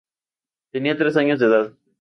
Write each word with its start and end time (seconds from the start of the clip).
Tenía 0.71 0.97
tres 0.97 1.15
años 1.15 1.37
de 1.37 1.45
edad. 1.45 1.73